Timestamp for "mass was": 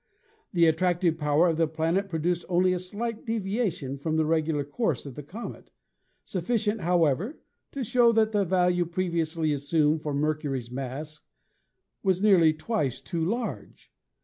10.71-12.19